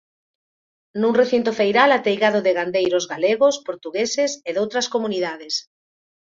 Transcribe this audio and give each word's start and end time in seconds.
Nun 1.01 1.13
recinto 1.21 1.51
feiral 1.59 1.89
ateigado 1.97 2.39
de 2.45 2.51
gandeiros 2.59 3.03
galegos, 3.13 3.55
portugueses 3.67 4.31
e 4.49 4.51
doutras 4.57 4.87
comunidades. 4.93 5.53